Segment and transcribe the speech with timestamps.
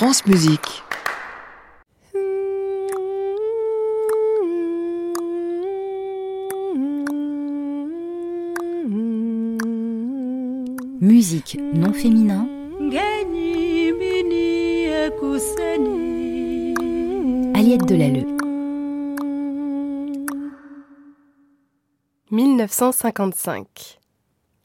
[0.00, 0.82] France Musique.
[11.02, 12.48] Musique non féminin.
[17.54, 18.24] Aliette Delalleux.
[22.30, 24.00] 1955.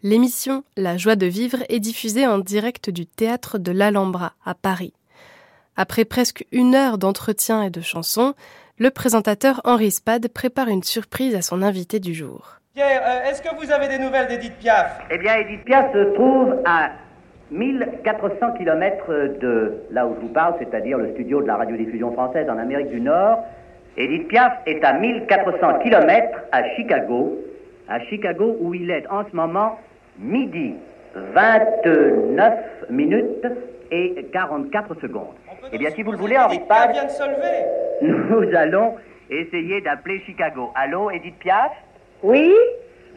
[0.02, 4.94] L'émission La joie de vivre est diffusée en direct du théâtre de l'Alhambra à Paris.
[5.78, 8.34] Après presque une heure d'entretien et de chansons,
[8.78, 12.60] le présentateur Henri Spade prépare une surprise à son invité du jour.
[12.74, 15.02] Pierre, euh, est-ce que vous avez des nouvelles d'Edith Piaf?
[15.12, 16.92] Eh bien, Edith Piaf se trouve à
[17.52, 22.50] 1400 km de là où je vous parle, c'est-à-dire le studio de la radiodiffusion française
[22.50, 23.44] en Amérique du Nord.
[23.98, 27.38] Edith Piaf est à 1400 km à Chicago,
[27.90, 29.78] à Chicago où il est en ce moment
[30.20, 30.76] midi
[31.16, 33.48] 29 minutes
[33.92, 35.36] et 44 secondes.
[35.72, 37.66] Eh bien, si vous le voulez, Henri Spade, vient de se lever.
[38.02, 38.96] nous allons
[39.30, 40.72] essayer d'appeler Chicago.
[40.76, 41.72] Allô, Edith Piaf?
[42.22, 42.54] Oui?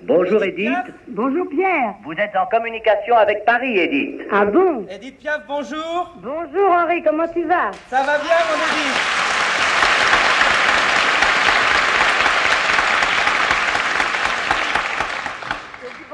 [0.02, 0.70] Bonjour Edith Edith.
[0.70, 0.94] Piaf?
[1.08, 1.94] Bonjour Pierre.
[2.04, 4.20] Vous êtes en communication avec Paris, Edith.
[4.30, 4.86] Ah bon?
[4.88, 6.14] Edith Piaf, bonjour.
[6.22, 7.72] Bonjour Henri, comment tu vas?
[7.88, 9.28] Ça va bien, mon Edith?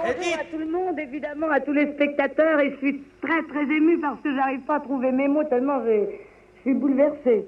[0.06, 0.43] Edith.
[0.74, 4.60] Monde, évidemment, à tous les spectateurs, et je suis très très émue parce que j'arrive
[4.60, 6.04] pas à trouver mes mots tellement je,
[6.56, 7.46] je suis bouleversée.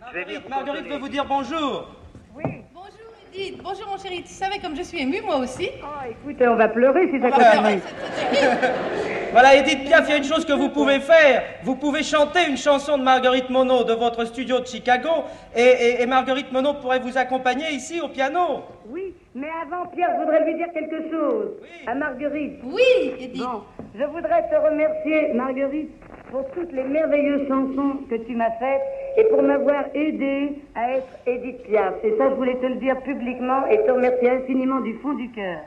[0.00, 1.88] Marguerite, Marguerite veut vous dire bonjour.
[2.34, 6.42] Bonjour Edith, bonjour mon chéri, tu savais comme je suis émue moi aussi Oh, écoute,
[6.48, 7.80] on va pleurer si ça continue.
[9.32, 11.42] Voilà, Edith Piaf, il y a une chose que vous pouvez faire.
[11.62, 15.10] Vous pouvez chanter une chanson de Marguerite Monod de votre studio de Chicago
[15.54, 18.62] et, et- et Marguerite Monod pourrait vous accompagner ici au piano.
[18.88, 21.52] Oui, mais avant, Pierre, je voudrais lui dire quelque chose.
[21.62, 21.68] Oui.
[21.86, 22.60] À Marguerite.
[22.64, 23.62] Oui Edith Bon,
[23.94, 25.90] je voudrais te remercier, Marguerite,
[26.30, 28.82] pour toutes les merveilleuses chansons que tu m'as faites
[29.16, 31.94] et pour m'avoir aidé à être Edith Piaf.
[32.02, 35.30] Et ça, je voulais te le dire publiquement et te remercier infiniment du fond du
[35.30, 35.60] cœur.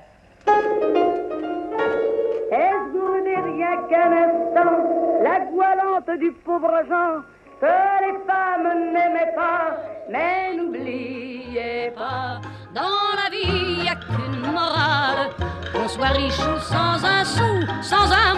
[2.52, 4.84] Est-ce que vous n'êtes rien qu'un instant
[5.24, 7.22] la goualante du pauvre Jean
[7.62, 9.78] que les femmes n'aimaient pas,
[10.10, 12.42] mais n'oubliez pas
[12.74, 15.30] Dans la vie, y a qu'une morale.
[15.72, 18.31] Qu'on soit riche ou sans un sou, sans amour,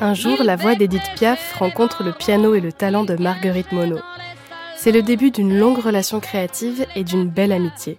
[0.00, 4.00] Un jour, la voix d'Edith Piaf rencontre le piano et le talent de Marguerite Monod.
[4.76, 7.98] C'est le début d'une longue relation créative et d'une belle amitié.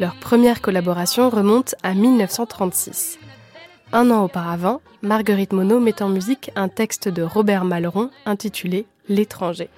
[0.00, 3.20] Leur première collaboration remonte à 1936.
[3.92, 9.70] Un an auparavant, Marguerite Monod met en musique un texte de Robert Malleron intitulé L'étranger.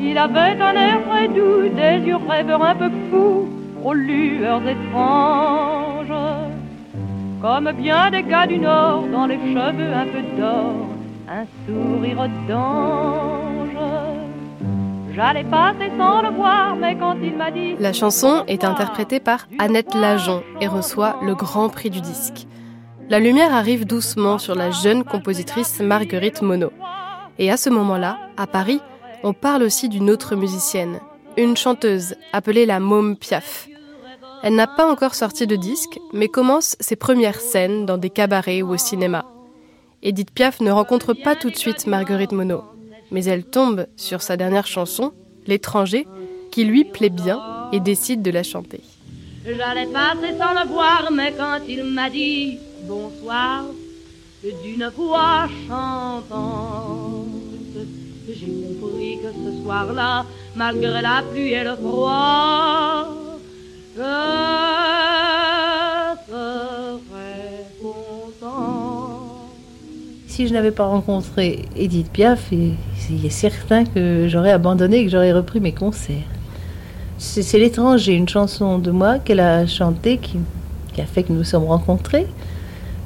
[0.00, 6.12] Il avait un air très doux, des yeux rêveurs un peu fous, aux lueurs étranges.
[7.40, 10.86] Comme bien des gars du Nord, dans les cheveux un peu d'or,
[11.28, 13.76] un sourire d'ange.
[15.14, 17.74] J'allais passer sans le voir, mais quand il m'a dit...
[17.78, 22.46] La chanson est interprétée par Annette Lajon et reçoit le grand prix du disque.
[23.10, 26.70] La lumière arrive doucement sur la jeune compositrice Marguerite Monod.
[27.38, 28.80] Et à ce moment-là, à Paris,
[29.22, 31.00] on parle aussi d'une autre musicienne,
[31.36, 33.68] une chanteuse appelée la Môme Piaf.
[34.42, 38.62] Elle n'a pas encore sorti de disque, mais commence ses premières scènes dans des cabarets
[38.62, 39.24] ou au cinéma.
[40.02, 42.64] Edith Piaf ne rencontre pas tout de suite Marguerite Monod,
[43.12, 45.12] mais elle tombe sur sa dernière chanson,
[45.46, 46.08] L'étranger,
[46.50, 47.40] qui lui plaît bien
[47.72, 48.80] et décide de la chanter.
[49.44, 53.64] J'allais passer sans le voir, mais quand il m'a dit bonsoir,
[54.42, 57.26] d'une voix chantante,
[58.28, 60.26] j'ai compris que ce soir-là,
[60.56, 63.31] malgré la pluie et le froid.
[63.94, 64.00] Si
[70.48, 75.32] je n'avais pas rencontré Edith Piaf, il est certain que j'aurais abandonné et que j'aurais
[75.32, 76.16] repris mes concerts.
[77.18, 80.38] C'est c'est l'étranger, une chanson de moi qu'elle a chantée qui,
[80.94, 82.26] qui a fait que nous nous sommes rencontrés.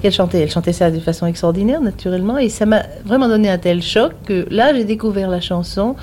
[0.02, 3.58] Qu'elle chantait, elle chantait ça de façon extraordinaire, naturellement, et ça m'a vraiment donné un
[3.58, 5.96] tel choc que là, j'ai découvert la chanson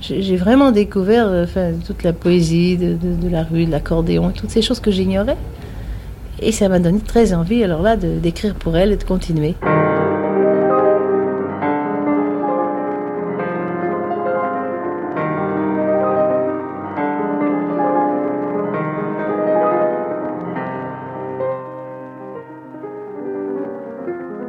[0.00, 4.80] j'ai vraiment découvert euh, toute la poésie de, la rue, de l'accordéon, toutes ces choses
[4.80, 5.36] que j'ignorais.
[6.40, 9.56] Et ça m'a donné très envie, alors là, d'écrire pour elle et de continuer.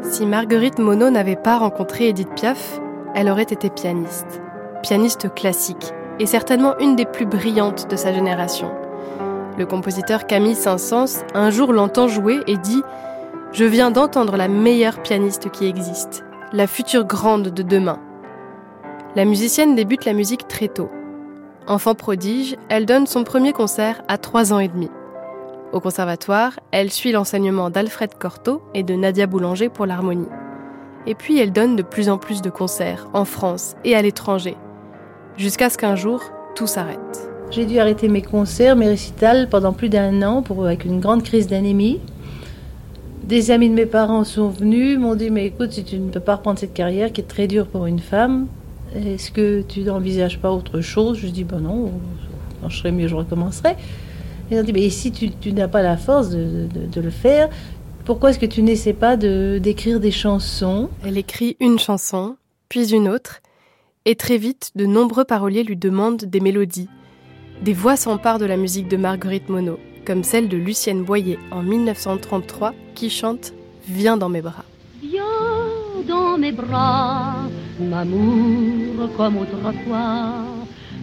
[0.03, 2.79] Si Marguerite Monod n'avait pas rencontré Edith Piaf,
[3.15, 4.41] elle aurait été pianiste.
[4.81, 8.71] Pianiste classique, et certainement une des plus brillantes de sa génération.
[9.57, 12.81] Le compositeur Camille Saint-Saëns un jour l'entend jouer et dit
[13.51, 16.23] Je viens d'entendre la meilleure pianiste qui existe,
[16.53, 17.99] la future grande de demain.
[19.15, 20.89] La musicienne débute la musique très tôt.
[21.67, 24.89] Enfant prodige, elle donne son premier concert à 3 ans et demi.
[25.73, 30.29] Au conservatoire, elle suit l'enseignement d'Alfred Cortot et de Nadia Boulanger pour l'harmonie.
[31.05, 34.57] Et puis elle donne de plus en plus de concerts en France et à l'étranger,
[35.37, 36.21] jusqu'à ce qu'un jour,
[36.55, 37.29] tout s'arrête.
[37.51, 41.23] J'ai dû arrêter mes concerts, mes récitals pendant plus d'un an pour, avec une grande
[41.23, 41.99] crise d'anémie.
[43.23, 46.19] Des amis de mes parents sont venus, m'ont dit Mais écoute, si tu ne peux
[46.19, 48.47] pas reprendre cette carrière qui est très dure pour une femme,
[48.95, 51.17] est-ce que tu n'envisages pas autre chose?
[51.17, 51.91] Je dis Ben non,
[52.61, 53.75] quand je serai mieux, je recommencerai.
[54.51, 57.49] ils ont dit Mais si tu, n'as pas la force de, de le faire,
[58.09, 60.89] pourquoi est-ce que tu n'essaies pas d'écrire des chansons?
[61.05, 62.37] Elle écrit une chanson,
[62.67, 63.41] puis une autre,
[64.09, 66.89] et très vite, de nombreux paroliers lui demandent des mélodies
[67.61, 71.61] des voix s'emparent de la musique de Marguerite Monod, comme celle de Lucienne Boyer en
[71.61, 73.53] 1933 qui chante
[73.85, 74.65] Viens dans mes bras.
[75.01, 75.23] Viens
[76.07, 77.35] dans mes bras,
[77.79, 80.45] m'amour comme autrefois.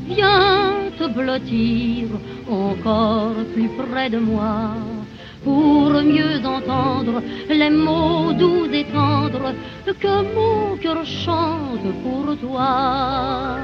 [0.09, 2.09] Viens te blottir
[2.49, 4.71] encore plus près de moi
[5.45, 8.85] pour mieux entendre les mots doux et
[9.39, 9.55] tendres
[9.99, 13.57] que mon cœur chante pour toi.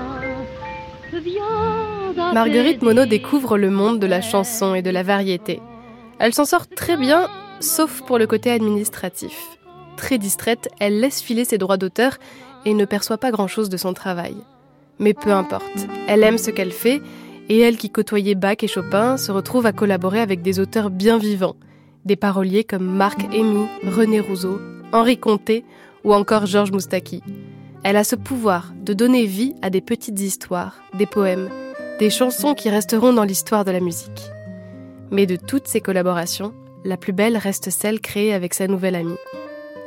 [2.33, 5.61] Marguerite Monod découvre le monde de la chanson et de la variété.
[6.19, 7.29] Elle s'en sort très bien,
[7.61, 9.59] sauf pour le côté administratif.
[9.97, 12.19] Très distraite, elle laisse filer ses droits d'auteur
[12.65, 14.35] et ne perçoit pas grand-chose de son travail.
[14.99, 17.03] Mais peu importe, elle aime ce qu'elle fait,
[17.49, 21.19] et elle qui côtoyait Bach et Chopin se retrouve à collaborer avec des auteurs bien
[21.19, 21.57] vivants,
[22.05, 24.61] des paroliers comme Marc Amy, René Rousseau,
[24.93, 25.65] Henri Comté
[26.05, 27.23] ou encore Georges Moustaki.
[27.83, 31.49] Elle a ce pouvoir de donner vie à des petites histoires, des poèmes,
[31.99, 34.31] des chansons qui resteront dans l'histoire de la musique.
[35.11, 36.55] Mais de toutes ces collaborations,
[36.85, 39.17] la plus belle reste celle créée avec sa nouvelle amie.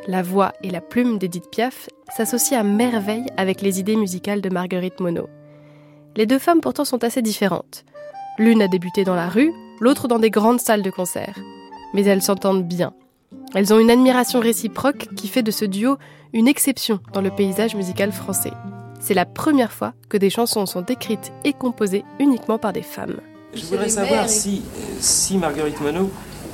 [0.07, 4.50] La voix et la plume d'Edith Piaf s'associent à merveille avec les idées musicales de
[4.50, 5.30] Marguerite Monod.
[6.16, 7.86] Les deux femmes pourtant sont assez différentes.
[8.38, 11.40] L'une a débuté dans la rue, l'autre dans des grandes salles de concert.
[11.94, 12.94] Mais elles s'entendent bien.
[13.56, 15.96] Elles ont une admiration réciproque qui fait de ce duo
[16.34, 18.52] une exception dans le paysage musical français.
[19.00, 23.22] C'est la première fois que des chansons sont écrites et composées uniquement par des femmes.
[23.54, 24.62] Je voudrais savoir si,
[25.38, 26.10] Marguerite Monod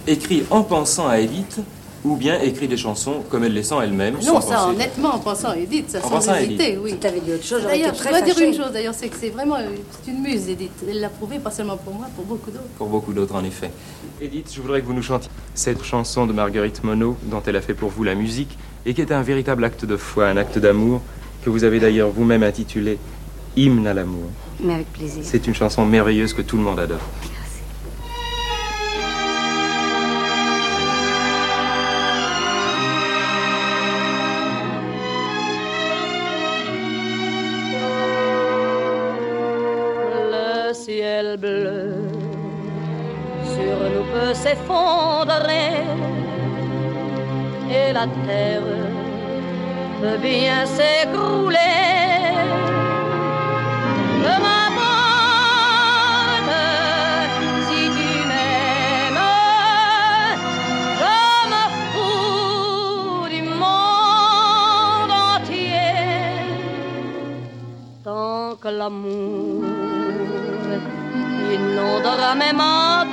[0.05, 1.61] écrit en pensant à Edith
[2.03, 4.15] ou bien écrit des chansons comme elle les sent elle-même.
[4.25, 6.95] Non, ça honnêtement en pensant à Edith, ça en sans hésiter, oui.
[6.99, 9.29] Tu avais dit autre chose, D'ailleurs, je dois dire une chose, d'ailleurs, c'est que c'est
[9.29, 9.57] vraiment
[10.07, 10.71] une muse, Edith.
[10.87, 12.63] Elle l'a prouvé, pas seulement pour moi, pour beaucoup d'autres.
[12.77, 13.71] Pour beaucoup d'autres, en effet.
[14.19, 17.61] Edith, je voudrais que vous nous chantiez cette chanson de Marguerite Monod, dont elle a
[17.61, 20.57] fait pour vous la musique, et qui est un véritable acte de foi, un acte
[20.57, 21.01] d'amour,
[21.43, 22.97] que vous avez d'ailleurs vous-même intitulé
[23.55, 24.29] Hymne à l'amour.
[24.63, 25.23] Mais avec plaisir.
[25.25, 26.99] C'est une chanson merveilleuse que tout le monde adore.
[43.55, 45.71] Sur nous peut s'effondrer
[47.69, 48.71] et la terre
[50.01, 51.77] peut bien s'écrouler.
[54.23, 54.89] Peu m'importe
[57.67, 59.27] si tu m'aimes,
[61.01, 61.17] je
[61.51, 65.99] me fous du monde entier.
[68.03, 69.63] Tant que l'amour
[71.53, 73.10] inondera mes que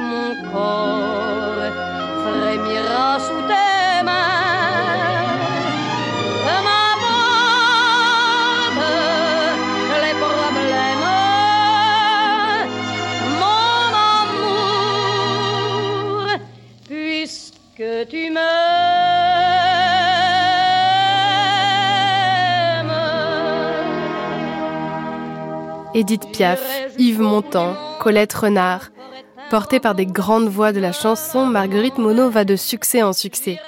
[0.00, 1.72] mon corps
[2.24, 4.46] frémira sous tes mains.
[10.00, 11.08] Les problèmes,
[13.40, 13.88] mon
[14.28, 16.26] amour,
[16.88, 18.48] puisque tu m'aimes.
[25.94, 26.62] Edith Piaf,
[26.98, 28.90] Yves Montand, Colette Renard,
[29.50, 33.58] Portée par des grandes voix de la chanson, Marguerite Monod va de succès en succès.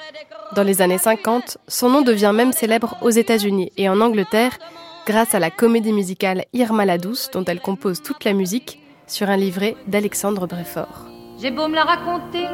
[0.55, 4.59] Dans les années 50, son nom devient même célèbre aux États-Unis et en Angleterre
[5.07, 9.27] grâce à la comédie musicale Irma la Douce dont elle compose toute la musique sur
[9.31, 11.07] un livret d'Alexandre Breffort.
[11.41, 12.45] J'ai beau me la raconter,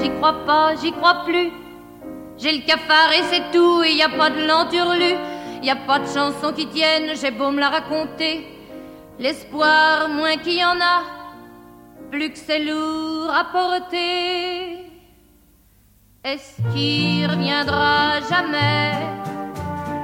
[0.00, 1.50] j'y crois pas, j'y crois plus.
[2.38, 5.14] J'ai le cafard et c'est tout, et y a pas de lenturlu,
[5.62, 8.46] y a pas de chanson qui tienne, j'ai beau me la raconter.
[9.18, 11.19] L'espoir, moins qu'il y en a,
[12.10, 14.90] plus que c'est lourd à porter.
[16.24, 18.92] Est-ce qu'il reviendra jamais,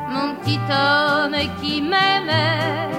[0.09, 2.91] mon petit homme qui m'aimait?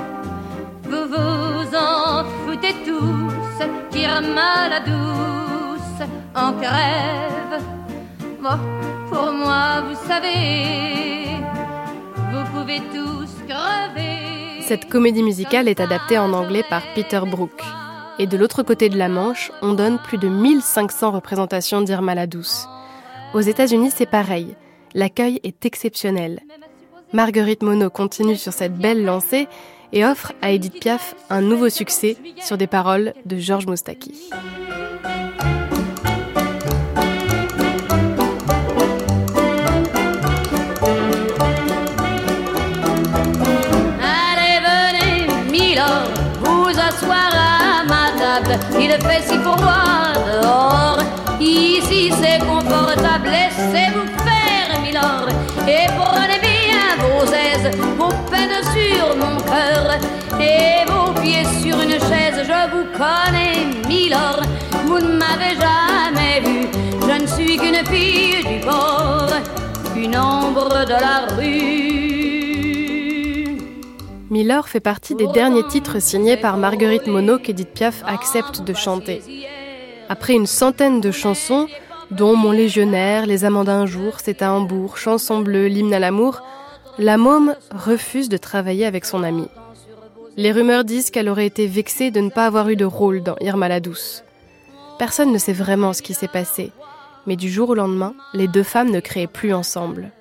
[0.83, 7.61] Vous vous en foutez tous, qu'Irma la douce en crève.
[8.41, 8.59] Bon,
[9.09, 11.37] pour moi, vous savez,
[12.31, 14.61] vous pouvez tous crever.
[14.61, 17.63] Cette comédie musicale est adaptée en anglais par Peter Brook.
[18.19, 22.25] Et de l'autre côté de la Manche, on donne plus de 1500 représentations d'Irma la
[22.25, 22.67] douce.
[23.33, 24.55] Aux États-Unis, c'est pareil.
[24.95, 26.39] L'accueil est exceptionnel.
[27.13, 29.47] Marguerite Monod continue sur cette belle lancée
[29.93, 34.29] et offre à Edith Piaf un nouveau succès sur des paroles de Georges Moustaki.
[48.79, 50.99] Il fait si froid dehors.
[51.39, 55.29] Ici c'est confortable, laissez-vous faire, Milord.
[55.67, 59.97] Et prenez bien vos aises, vos peines sur mon cœur.
[60.39, 64.41] Et vos pieds sur une chaise, je vous connais, Milord.
[64.85, 66.67] Vous ne m'avez jamais vu,
[67.01, 69.29] je ne suis qu'une fille du bord,
[69.95, 71.86] une ombre de la rue.
[74.37, 79.23] Miller fait partie des derniers titres signés par Marguerite Monod qu'Edith Piaf accepte de chanter.
[80.09, 81.67] Après une centaine de chansons,
[82.11, 86.43] dont Mon légionnaire, Les amants d'un jour, C'est à Hambourg, Chanson bleue, L'hymne à l'amour,
[86.99, 89.49] la môme refuse de travailler avec son amie.
[90.35, 93.37] Les rumeurs disent qu'elle aurait été vexée de ne pas avoir eu de rôle dans
[93.41, 94.23] Irma la douce.
[94.99, 96.71] Personne ne sait vraiment ce qui s'est passé,
[97.25, 100.11] mais du jour au lendemain, les deux femmes ne créaient plus ensemble.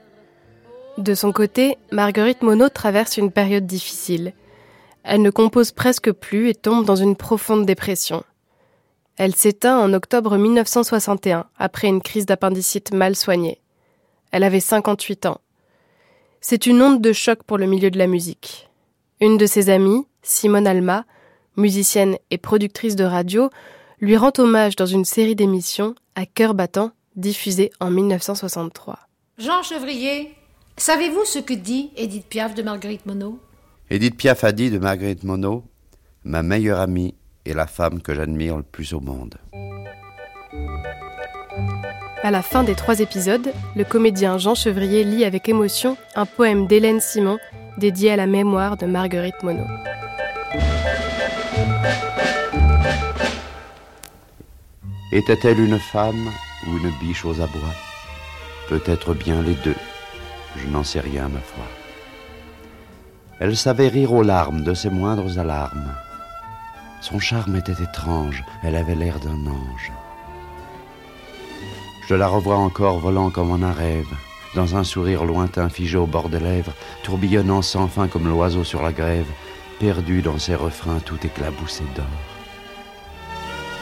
[0.99, 4.33] De son côté, Marguerite Monod traverse une période difficile.
[5.05, 8.25] Elle ne compose presque plus et tombe dans une profonde dépression.
[9.19, 13.61] Elle s'éteint en octobre 1961 après une crise d'appendicite mal soignée.
[14.33, 15.41] Elle avait 58 ans.
[16.41, 18.71] C'est une onde de choc pour le milieu de la musique.
[19.21, 21.05] Une de ses amies, Simone Alma,
[21.57, 23.51] musicienne et productrice de radio,
[24.01, 28.99] lui rend hommage dans une série d'émissions à cœur battant diffusée en 1963.
[29.39, 30.35] Jean Chevrier,
[30.77, 33.37] savez-vous ce que dit Edith Piaf de Marguerite Monod?
[33.91, 35.63] Edith Piaf a dit de Marguerite Monod
[36.25, 37.15] Ma meilleure amie
[37.45, 39.37] est la femme que j'admire le plus au monde.
[42.23, 46.67] À la fin des trois épisodes, le comédien Jean Chevrier lit avec émotion un poème
[46.67, 47.39] d'Hélène Simon
[47.79, 49.67] dédié à la mémoire de Marguerite Monod.
[55.13, 56.31] Était-elle une femme
[56.67, 57.75] ou une biche aux abois?
[58.69, 59.77] Peut-être bien les deux.
[60.57, 61.65] Je n'en sais rien, ma foi.
[63.39, 65.95] Elle savait rire aux larmes de ses moindres alarmes.
[67.03, 69.93] Son charme était étrange, elle avait l'air d'un ange.
[72.09, 74.13] Je la revois encore volant comme en un rêve,
[74.55, 76.73] dans un sourire lointain figé au bord des lèvres,
[77.03, 79.27] tourbillonnant sans fin comme l'oiseau sur la grève,
[79.79, 82.07] perdu dans ses refrains tout éclaboussé d'or.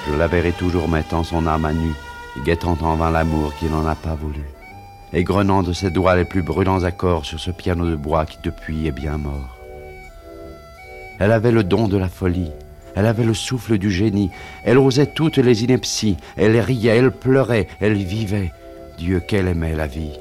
[0.09, 1.93] Je la verrai toujours mettant son âme à nu,
[2.45, 4.43] guettant en vain l'amour qui n'en a pas voulu,
[5.15, 8.87] égrenant de ses doigts les plus brûlants accords sur ce piano de bois qui depuis
[8.87, 9.57] est bien mort.
[11.21, 12.51] Elle avait le don de la folie,
[12.97, 14.31] elle avait le souffle du génie,
[14.65, 18.53] elle osait toutes les inepties, elle riait, elle pleurait, elle vivait.
[18.99, 20.19] Dieu qu'elle aimait la vie.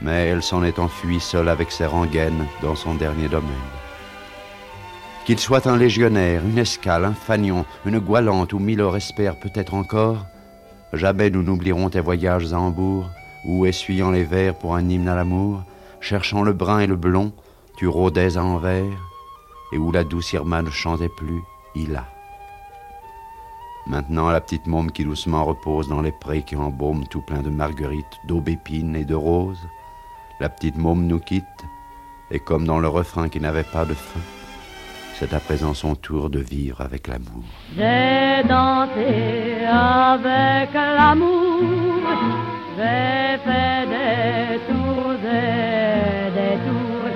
[0.00, 3.50] Mais elle s'en est enfuie seule avec ses rengaines dans son dernier domaine.
[5.24, 10.26] Qu'il soit un légionnaire, une escale, un fanion, une goualante ou Milord espère peut-être encore,
[10.92, 13.10] jamais nous n'oublierons tes voyages à Hambourg,
[13.46, 15.62] où, essuyant les vers pour un hymne à l'amour,
[16.00, 17.32] cherchant le brun et le blond,
[17.76, 18.84] tu rôdais à Anvers,
[19.72, 21.42] et où la douce Irma ne chantait plus,
[21.74, 22.04] il a.
[23.86, 27.50] Maintenant, la petite môme qui doucement repose dans les prés qui embaument tout plein de
[27.50, 29.68] marguerites, d'aubépines et de roses,
[30.40, 31.44] la petite môme nous quitte,
[32.30, 34.20] et comme dans le refrain qui n'avait pas de fin,
[35.14, 37.44] c'est à présent son tour de vivre avec l'amour.
[37.76, 38.42] J'ai
[39.64, 42.02] avec l'amour,
[42.76, 47.10] j'ai fait des tours et des tours.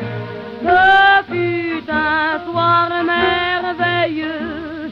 [0.64, 0.82] Ce
[1.30, 4.90] fut un soir merveilleux,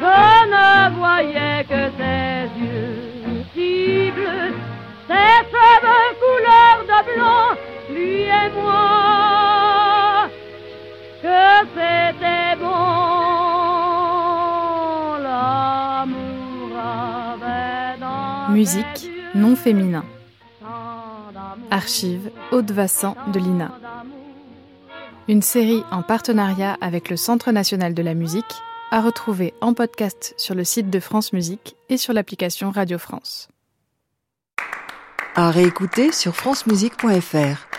[0.00, 0.16] je
[0.54, 4.54] ne voyais que ses yeux si bleus,
[5.08, 7.48] ses cheveux couleur de blanc,
[7.90, 10.28] lui et moi,
[11.22, 11.42] que
[11.74, 12.84] c'était bon,
[15.24, 20.04] l'amour avait dans Musique non féminin.
[21.70, 23.78] Archive Aude Vassan de l'INA.
[25.28, 28.44] Une série en partenariat avec le Centre national de la musique
[28.90, 33.48] à retrouver en podcast sur le site de France Musique et sur l'application Radio France.
[35.34, 37.73] À réécouter sur francemusique.fr.